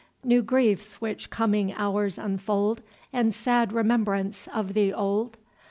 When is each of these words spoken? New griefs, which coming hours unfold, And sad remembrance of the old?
New 0.23 0.41
griefs, 0.41 0.99
which 0.99 1.29
coming 1.29 1.71
hours 1.75 2.17
unfold, 2.17 2.81
And 3.13 3.35
sad 3.35 3.71
remembrance 3.71 4.47
of 4.47 4.73
the 4.73 4.91
old? 4.91 5.37